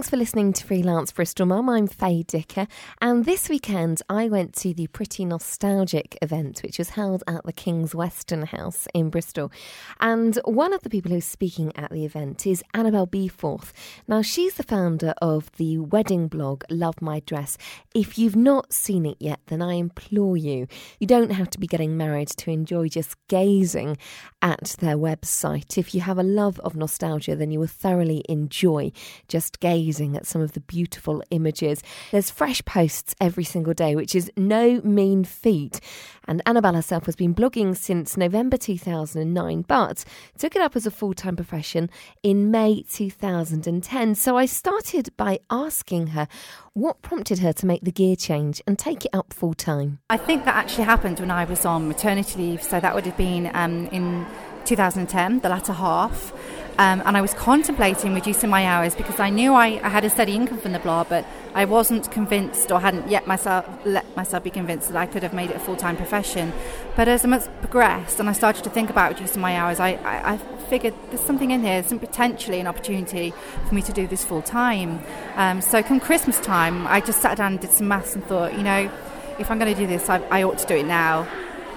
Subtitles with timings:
[0.00, 1.68] Thanks for listening to Freelance Bristol Mum.
[1.68, 2.66] I'm Faye Dicker,
[3.02, 7.52] and this weekend I went to the Pretty Nostalgic event, which was held at the
[7.52, 9.52] King's Weston House in Bristol.
[10.00, 13.74] And one of the people who's speaking at the event is Annabel Beeforth.
[14.08, 17.58] Now, she's the founder of the wedding blog Love My Dress.
[17.94, 20.66] If you've not seen it yet, then I implore you,
[20.98, 23.98] you don't have to be getting married to enjoy just gazing
[24.40, 25.76] at their website.
[25.76, 28.92] If you have a love of nostalgia, then you will thoroughly enjoy
[29.28, 31.82] just gazing at some of the beautiful images.
[32.12, 35.80] There's fresh posts every single day, which is no mean feat.
[36.28, 40.04] And Annabel herself has been blogging since November 2009, but
[40.38, 41.90] took it up as a full time profession
[42.22, 44.14] in May 2010.
[44.14, 46.28] So I started by asking her
[46.72, 49.98] what prompted her to make the gear change and take it up full time.
[50.08, 53.16] I think that actually happened when I was on maternity leave, so that would have
[53.16, 54.26] been um, in
[54.64, 56.32] 2010, the latter half.
[56.80, 60.08] Um, and I was contemplating reducing my hours because I knew I, I, had a
[60.08, 64.44] steady income from the blog, but I wasn't convinced or hadn't yet myself let myself
[64.44, 66.54] be convinced that I could have made it a full time profession.
[66.96, 69.90] But as the months progressed and I started to think about reducing my hours, I,
[69.90, 70.36] I, I
[70.70, 73.34] figured there's something in here, there's potentially an opportunity
[73.68, 75.02] for me to do this full time.
[75.34, 78.54] Um, so come Christmas time, I just sat down and did some maths and thought,
[78.54, 78.90] you know,
[79.38, 81.28] if I'm going to do this, I, I ought to do it now.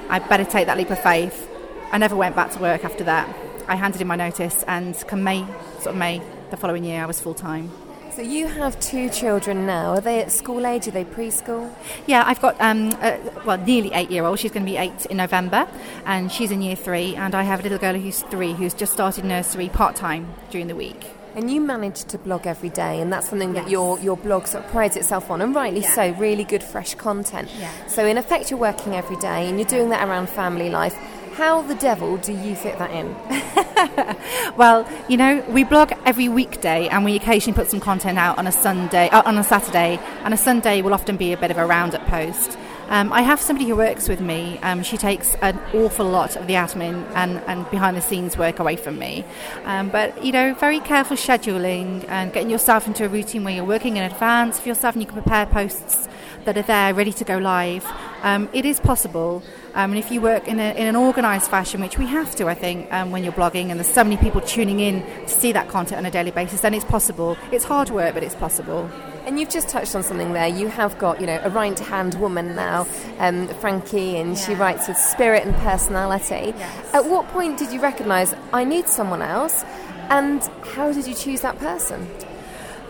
[0.08, 1.50] I better take that leap of faith.
[1.92, 3.28] I never went back to work after that.
[3.68, 5.46] I handed in my notice, and come May,
[5.80, 7.72] sort of May the following year, I was full time.
[8.16, 9.94] So you have two children now.
[9.94, 10.88] Are they at school age?
[10.88, 11.74] Are they preschool?
[12.06, 14.38] Yeah, I've got um, a, well, nearly eight-year-old.
[14.38, 15.68] She's going to be eight in November,
[16.06, 17.16] and she's in year three.
[17.16, 20.76] And I have a little girl who's three, who's just started nursery part-time during the
[20.76, 21.08] week.
[21.36, 23.64] And you manage to blog every day, and that's something yes.
[23.64, 25.96] that your, your blog sort of prides itself on, and rightly yeah.
[25.96, 27.50] so, really good, fresh content.
[27.58, 27.72] Yeah.
[27.88, 30.96] So, in effect, you're working every day, and you're doing that around family life.
[31.36, 34.56] How the devil do you fit that in?
[34.56, 38.46] well, you know, we blog every weekday and we occasionally put some content out on
[38.46, 41.58] a Sunday, uh, on a Saturday, and a Sunday will often be a bit of
[41.58, 42.56] a roundup post.
[42.90, 44.60] Um, I have somebody who works with me.
[44.60, 48.60] Um, she takes an awful lot of the admin and, and behind the scenes work
[48.60, 49.26] away from me.
[49.64, 53.66] Um, but, you know, very careful scheduling and getting yourself into a routine where you're
[53.66, 56.08] working in advance for yourself and you can prepare posts
[56.46, 57.84] that are there ready to go live.
[58.24, 59.44] Um, it is possible.
[59.76, 62.48] Um, and if you work in, a, in an organised fashion, which we have to,
[62.48, 65.52] I think, um, when you're blogging, and there's so many people tuning in to see
[65.52, 67.38] that content on a daily basis, then it's possible.
[67.52, 68.90] It's hard work, but it's possible.
[69.26, 70.48] And you've just touched on something there.
[70.48, 72.88] You have got, you know, a right-hand woman now,
[73.20, 76.54] um, Frankie, and she writes with spirit and personality.
[76.58, 76.94] Yes.
[76.94, 79.64] At what point did you recognise I need someone else,
[80.10, 80.42] and
[80.76, 82.10] how did you choose that person?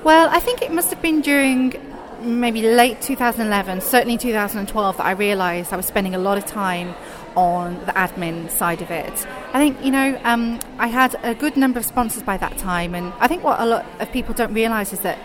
[0.04, 1.93] Well, I think it must have been during
[2.23, 6.95] maybe late 2011, certainly 2012, that I realised I was spending a lot of time
[7.35, 9.25] on the admin side of it.
[9.53, 12.95] I think, you know, um, I had a good number of sponsors by that time,
[12.95, 15.19] and I think what a lot of people don't realise is that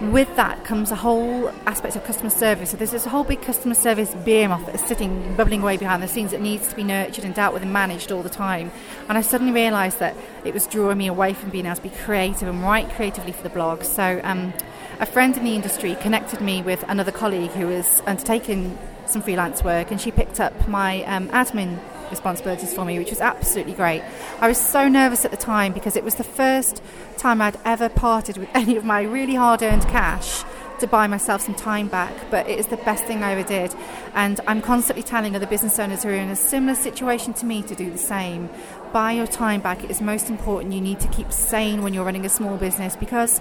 [0.00, 2.70] with that comes a whole aspect of customer service.
[2.70, 6.08] So there's this whole big customer service behemoth that is sitting, bubbling away behind the
[6.08, 8.72] scenes that needs to be nurtured and dealt with and managed all the time.
[9.08, 11.90] And I suddenly realised that it was drawing me away from being able to be
[11.90, 13.84] creative and write creatively for the blog.
[13.84, 14.52] So um,
[15.00, 19.62] a friend in the industry connected me with another colleague who was undertaking some freelance
[19.62, 21.78] work, and she picked up my um, admin
[22.10, 24.02] responsibilities for me, which was absolutely great.
[24.40, 26.82] I was so nervous at the time because it was the first
[27.16, 30.44] time I'd ever parted with any of my really hard earned cash
[30.80, 33.74] to buy myself some time back, but it is the best thing I ever did.
[34.14, 37.62] And I'm constantly telling other business owners who are in a similar situation to me
[37.62, 38.50] to do the same.
[38.92, 39.84] Buy your time back.
[39.84, 40.72] It is most important.
[40.72, 43.40] You need to keep sane when you're running a small business because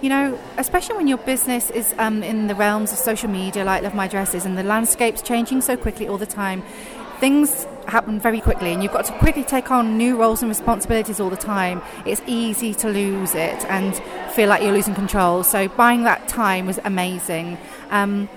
[0.00, 3.82] you know, especially when your business is um, in the realms of social media, like
[3.82, 6.62] Love My Dresses, and the landscape's changing so quickly all the time,
[7.18, 11.20] things happen very quickly, and you've got to quickly take on new roles and responsibilities
[11.20, 11.82] all the time.
[12.06, 13.96] It's easy to lose it and
[14.34, 15.42] feel like you're losing control.
[15.42, 17.58] So, buying that time was amazing.
[17.90, 18.28] Um,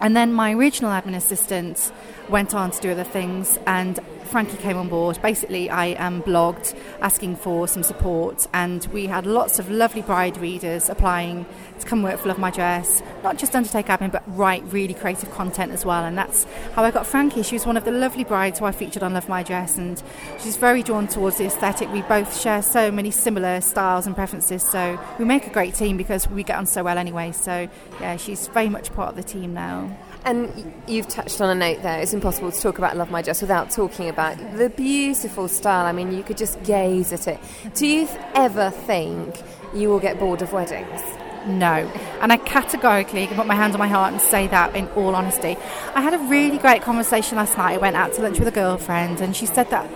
[0.00, 1.92] and then my regional admin assistant
[2.28, 4.00] went on to do other things, and
[4.34, 5.16] Frankie came on board.
[5.22, 10.36] Basically, I um, blogged asking for some support, and we had lots of lovely bride
[10.38, 11.46] readers applying
[11.78, 15.30] to come work for Love My Dress, not just undertake admin, but write really creative
[15.30, 16.04] content as well.
[16.04, 17.44] And that's how I got Frankie.
[17.44, 20.02] She was one of the lovely brides who I featured on Love My Dress, and
[20.40, 21.92] she's very drawn towards the aesthetic.
[21.92, 25.96] We both share so many similar styles and preferences, so we make a great team
[25.96, 27.30] because we get on so well anyway.
[27.30, 27.68] So,
[28.00, 29.96] yeah, she's very much part of the team now.
[30.24, 32.00] And you've touched on a note there.
[32.00, 35.84] It's impossible to talk about Love My Dress without talking about the beautiful style.
[35.84, 37.38] I mean, you could just gaze at it.
[37.74, 39.36] Do you ever think
[39.74, 41.02] you will get bored of weddings?
[41.46, 41.90] No.
[42.22, 45.14] And I categorically can put my hand on my heart and say that in all
[45.14, 45.58] honesty.
[45.94, 47.74] I had a really great conversation last night.
[47.74, 49.90] I went out to lunch with a girlfriend, and she said that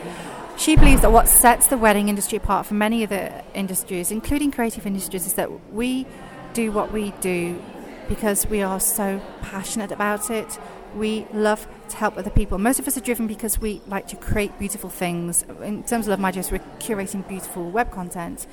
[0.59, 4.87] she believes that what sets the wedding industry apart from many other industries, including creative
[4.87, 6.07] industries, is that we
[6.53, 7.63] do what we do
[8.09, 10.59] because we are so passionate about it.
[10.97, 12.59] We love to help other people.
[12.59, 15.45] Most of us are driven because we like to create beautiful things.
[15.63, 18.47] In terms of Love Dress, we're curating beautiful web content.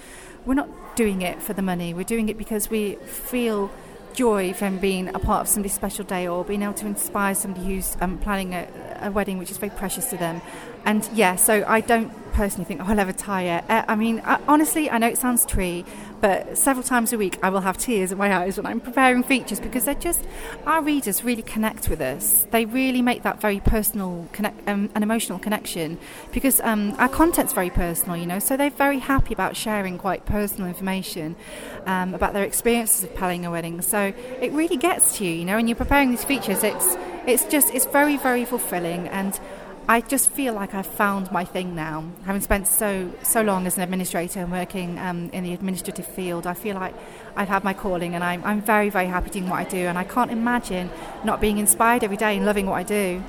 [0.46, 1.94] We're not doing it for the money.
[1.94, 3.72] We're doing it because we feel
[4.14, 7.66] joy from being a part of somebody's special day or being able to inspire somebody
[7.66, 8.68] who's um, planning a,
[9.02, 10.42] a, wedding which is very precious to them.
[10.86, 13.64] And yeah, so I don't personally think I'll ever tire.
[13.70, 15.86] Uh, I mean, I, honestly, I know it sounds tree,
[16.20, 19.24] but several times a week I will have tears in my eyes when I'm preparing
[19.24, 20.24] features because they're just,
[20.66, 22.46] our readers really connect with us.
[22.52, 25.98] They really make that very personal connect, um, an emotional connection
[26.34, 30.26] because um, our content's very personal, you know, so they're very happy about sharing quite
[30.26, 31.38] personal information
[31.86, 33.82] um, about their experiences of planning a wedding.
[33.82, 37.46] So it really gets to you, you know, when you're preparing these features, it's, it's
[37.46, 39.40] just, it's very, very fulfilling and
[39.88, 42.06] I just feel like I've found my thing now.
[42.26, 46.48] Having spent so so long as an administrator and working um, in the administrative field,
[46.48, 46.96] I feel like
[47.36, 49.96] I've had my calling, and I'm I'm very very happy doing what I do, and
[49.98, 50.90] I can't imagine
[51.24, 53.24] not being inspired every day and loving what I do.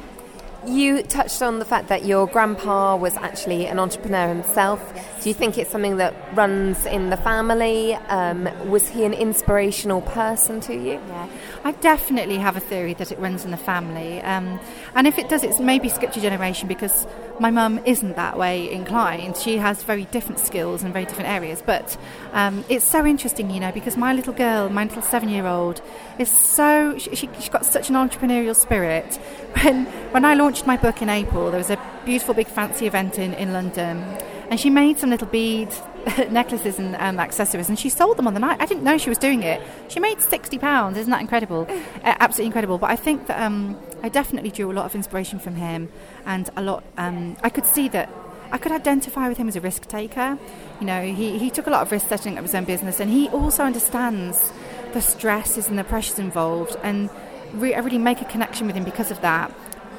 [0.67, 4.81] You touched on the fact that your grandpa was actually an entrepreneur himself.
[5.26, 7.94] Do you think it's something that runs in the family?
[7.94, 11.00] Um, was he an inspirational person to you?
[11.08, 11.28] Yeah,
[11.64, 14.20] I definitely have a theory that it runs in the family.
[14.20, 14.61] Um,
[14.94, 17.08] and if it does, it's maybe a generation because
[17.40, 19.37] my mum isn't that way inclined.
[19.37, 21.61] She has very different skills and very different areas.
[21.61, 21.96] But
[22.32, 25.82] um, it's so interesting, you know, because my little girl, my little seven year old,
[26.20, 29.19] is so, she, she's got such an entrepreneurial spirit.
[29.64, 33.19] When, when I launched my book in April, there was a beautiful big fancy event
[33.19, 34.05] in, in London.
[34.51, 35.69] And she made some little bead
[36.31, 38.61] necklaces and um, accessories, and she sold them on the night.
[38.61, 39.61] I didn't know she was doing it.
[39.89, 40.97] She made sixty pounds.
[40.99, 41.67] Isn't that incredible?
[41.71, 42.79] uh, absolutely incredible.
[42.79, 45.89] But I think that um, I definitely drew a lot of inspiration from him,
[46.25, 46.85] and a lot.
[46.97, 48.09] Um, I could see that
[48.53, 50.39] I could identify with him as a risk taker.
[50.81, 53.11] You know, he, he took a lot of risk setting up his own business, and
[53.11, 54.53] he also understands
[54.93, 57.11] the stresses and the pressures involved, and
[57.53, 59.53] re- I really make a connection with him because of that.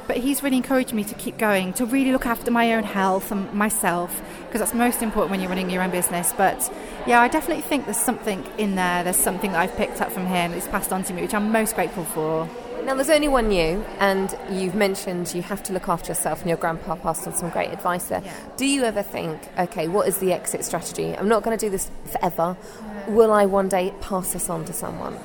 [0.07, 3.31] But he's really encouraged me to keep going, to really look after my own health
[3.31, 6.33] and myself, because that's most important when you're running your own business.
[6.35, 6.71] But
[7.05, 9.03] yeah, I definitely think there's something in there.
[9.03, 11.51] There's something that I've picked up from him that's passed on to me, which I'm
[11.51, 12.49] most grateful for.
[12.85, 16.47] Now, there's only one you, and you've mentioned you have to look after yourself, and
[16.47, 18.21] your grandpa passed on some great advice there.
[18.23, 18.33] Yeah.
[18.55, 21.13] Do you ever think, okay, what is the exit strategy?
[21.17, 22.55] I'm not going to do this forever.
[23.09, 25.17] Will I one day pass this on to someone?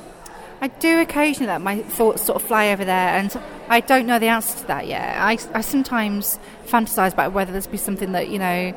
[0.63, 3.37] I do occasionally let my thoughts sort of fly over there, and
[3.67, 5.17] I don't know the answer to that yet.
[5.17, 8.73] I, I sometimes fantasize about whether there's be something that you know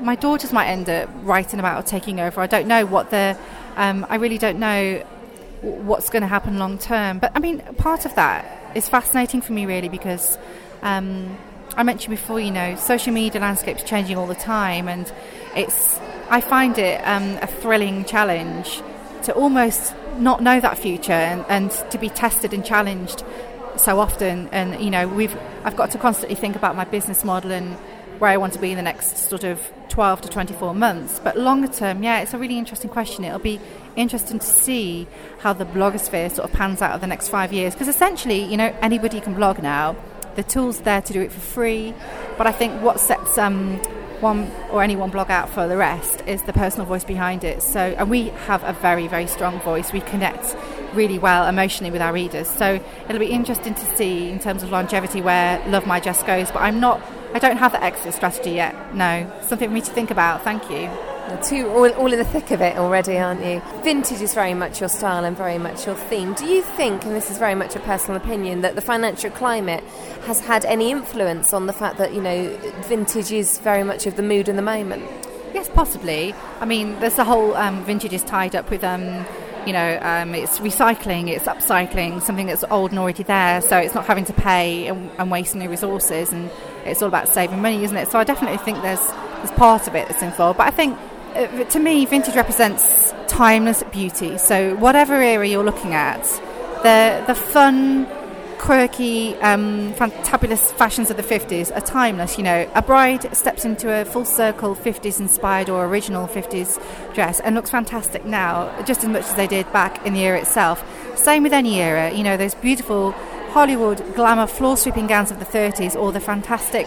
[0.00, 2.40] my daughters might end up writing about or taking over.
[2.40, 3.36] I don't know what the
[3.74, 5.04] um, I really don't know
[5.62, 7.18] what's going to happen long term.
[7.18, 10.38] But I mean, part of that is fascinating for me really because
[10.82, 11.36] um,
[11.74, 15.12] I mentioned before, you know, social media landscape's changing all the time, and
[15.56, 15.98] it's
[16.30, 18.82] I find it um, a thrilling challenge
[19.24, 23.24] to almost not know that future and, and to be tested and challenged
[23.76, 24.48] so often.
[24.48, 27.76] And you know, we've I've got to constantly think about my business model and
[28.18, 31.20] where I want to be in the next sort of 12 to 24 months.
[31.22, 33.24] But longer term, yeah, it's a really interesting question.
[33.24, 33.60] It'll be
[33.96, 35.06] interesting to see
[35.40, 37.74] how the blogosphere sort of pans out over the next five years.
[37.74, 39.96] Because essentially, you know, anybody can blog now.
[40.34, 41.94] The tools there to do it for free.
[42.36, 43.80] But I think what sets um,
[44.20, 47.62] one or any one blog out for the rest is the personal voice behind it.
[47.62, 49.92] So, and we have a very, very strong voice.
[49.92, 50.56] We connect
[50.94, 52.48] really well emotionally with our readers.
[52.48, 56.50] So it'll be interesting to see in terms of longevity where Love My Dress goes.
[56.50, 57.02] But I'm not,
[57.34, 58.94] I don't have the exit strategy yet.
[58.94, 60.42] No, something for me to think about.
[60.42, 61.17] Thank you.
[61.42, 63.62] Two, all, all in the thick of it already, aren't you?
[63.82, 66.34] Vintage is very much your style and very much your theme.
[66.34, 69.84] Do you think, and this is very much a personal opinion, that the financial climate
[70.26, 72.56] has had any influence on the fact that, you know,
[72.86, 75.04] vintage is very much of the mood and the moment?
[75.54, 76.34] Yes, possibly.
[76.60, 78.82] I mean, there's the whole um, vintage is tied up with.
[78.82, 79.24] Um,
[79.66, 83.94] you know, um, it's recycling, it's upcycling something that's old and already there, so it's
[83.94, 86.50] not having to pay and, and waste any resources, and
[86.86, 88.10] it's all about saving money, isn't it?
[88.10, 89.04] So I definitely think there's
[89.38, 90.96] there's part of it that's involved, but I think
[91.70, 94.38] to me, vintage represents timeless beauty.
[94.38, 96.22] So whatever era you're looking at,
[96.82, 98.06] the the fun,
[98.58, 102.36] quirky, um, fantabulous fashions of the 50s are timeless.
[102.38, 106.80] You know, a bride steps into a full circle 50s inspired or original 50s
[107.14, 110.40] dress and looks fantastic now, just as much as they did back in the era
[110.40, 110.84] itself.
[111.16, 112.10] Same with any era.
[112.12, 113.12] You know, those beautiful
[113.52, 116.86] Hollywood glamour floor sweeping gowns of the 30s or the fantastic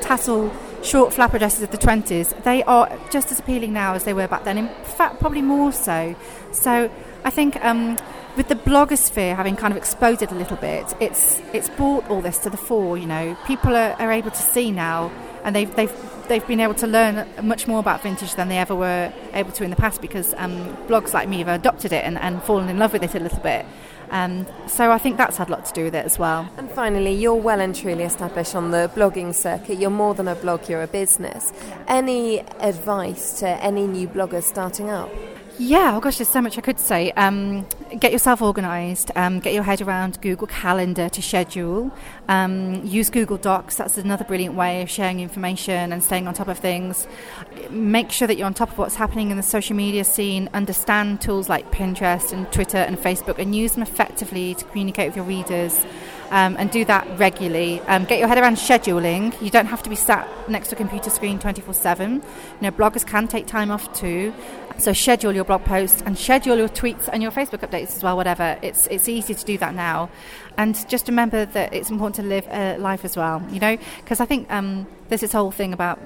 [0.00, 4.12] tassel short flapper dresses of the 20s, they are just as appealing now as they
[4.12, 4.58] were back then.
[4.58, 6.14] In fact, probably more so.
[6.52, 6.90] So
[7.24, 7.98] I think um,
[8.36, 12.38] with the blogosphere having kind of exploded a little bit, it's it's brought all this
[12.38, 12.98] to the fore.
[12.98, 15.10] You know, people are, are able to see now,
[15.44, 15.94] and they've they've
[16.28, 19.64] they've been able to learn much more about vintage than they ever were able to
[19.64, 22.78] in the past because um, blogs like me have adopted it and, and fallen in
[22.78, 23.66] love with it a little bit.
[24.12, 26.48] Um, so I think that's had a lot to do with it as well.
[26.58, 29.78] And finally, you're well and truly established on the blogging circuit.
[29.78, 31.52] You're more than a blog, you're a business.
[31.88, 35.10] Any advice to any new bloggers starting up?
[35.58, 37.10] Yeah, oh gosh, there's so much I could say.
[37.12, 37.66] Um,
[37.98, 41.90] get yourself organised, um, get your head around Google Calendar to schedule,
[42.28, 46.48] um, use Google Docs, that's another brilliant way of sharing information and staying on top
[46.48, 47.06] of things.
[47.70, 51.20] Make sure that you're on top of what's happening in the social media scene, understand
[51.20, 55.24] tools like Pinterest and Twitter and Facebook, and use them effectively to communicate with your
[55.24, 55.78] readers
[56.32, 57.80] um, and do that regularly.
[57.82, 59.40] Um, get your head around scheduling.
[59.42, 62.14] You don't have to be sat next to a computer screen 24 7.
[62.14, 62.22] You
[62.62, 64.32] know, bloggers can take time off too.
[64.78, 68.16] So schedule your blog posts and schedule your tweets and your Facebook updates as well,
[68.16, 68.58] whatever.
[68.62, 70.08] It's, it's easy to do that now.
[70.56, 74.18] And just remember that it's important to live a life as well, you know, because
[74.18, 75.98] I think um, there's this whole thing about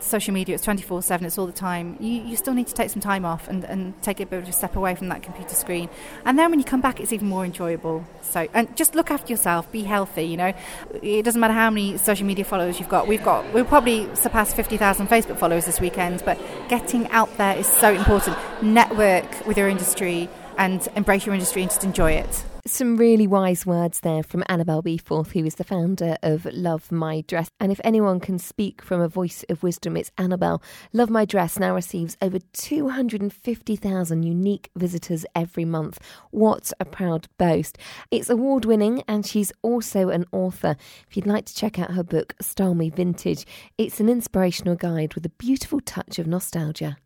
[0.00, 1.96] social media, it's 24 7, it's all the time.
[1.98, 4.48] You, you still need to take some time off and, and take a bit of
[4.50, 5.88] a step away from that computer screen.
[6.26, 8.04] And then when you come back, it's even more enjoyable.
[8.20, 10.52] So, and just look after yourself, be healthy, you know.
[11.00, 13.06] It doesn't matter how many social media followers you've got.
[13.06, 16.38] We've got, we'll probably surpass 50,000 Facebook followers this weekend, but
[16.68, 18.36] getting out there is so important.
[18.60, 22.44] Network with your industry and embrace your industry and just enjoy it.
[22.66, 27.22] Some really wise words there from Annabel Beeforth, who is the founder of Love My
[27.22, 27.48] Dress.
[27.58, 30.62] And if anyone can speak from a voice of wisdom, it's Annabel.
[30.92, 36.00] Love My Dress now receives over 250,000 unique visitors every month.
[36.32, 37.78] What a proud boast.
[38.10, 40.76] It's award winning, and she's also an author.
[41.08, 43.46] If you'd like to check out her book, Style Me Vintage,
[43.78, 46.98] it's an inspirational guide with a beautiful touch of nostalgia.